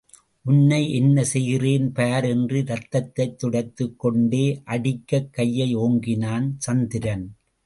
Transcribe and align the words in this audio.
உன்னை 0.43 0.93
என்ன 0.93 1.23
செய்கிறேன் 1.23 1.91
பார் 1.91 2.25
என்று 2.25 2.63
இரத்தத்தைத் 2.63 3.35
துடைத்துக் 3.35 3.99
கொண்டே, 3.99 4.61
அடிக்கக் 4.65 5.33
கையை 5.33 5.75
ஓங்கினான் 5.75 6.51
சந்திரன். 6.57 7.35